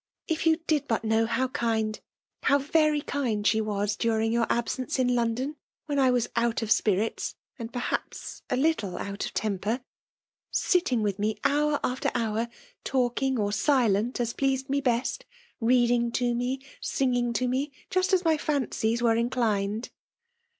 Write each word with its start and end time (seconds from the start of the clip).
IT 0.27 0.47
you 0.47 0.57
did 0.65 0.87
but 0.87 1.03
know 1.03 1.27
how 1.27 1.47
kind, 1.49 1.99
how 2.41 2.57
very 2.57 3.01
kind 3.01 3.45
she 3.45 3.61
was 3.61 3.95
during 3.95 4.31
your 4.33 4.47
absence 4.49 4.97
in 4.97 5.13
London, 5.13 5.57
when 5.85 5.99
I 5.99 6.09
was 6.09 6.27
out 6.35 6.63
of 6.63 6.71
spirits, 6.71 7.35
and, 7.59 7.71
perhaps, 7.71 8.41
a 8.49 8.57
little 8.57 8.97
out 8.97 9.27
of 9.27 9.33
temper— 9.35 9.81
sitting 10.69 11.03
with 11.03 11.19
me 11.19 11.37
hour 11.43 11.79
after 11.83 12.09
hour, 12.15 12.49
talking 12.83 13.37
or 13.37 13.51
silent 13.51 14.19
as 14.19 14.33
pleased 14.33 14.71
me 14.71 14.81
best; 14.81 15.23
read 15.59 15.91
ing 15.91 16.11
to 16.13 16.33
me, 16.33 16.63
singing 16.81 17.31
to 17.33 17.47
me; 17.47 17.71
just 17.91 18.11
as 18.11 18.25
my 18.25 18.37
fan 18.37 18.65
cies 18.71 19.03
were 19.03 19.15
inclined." 19.15 19.91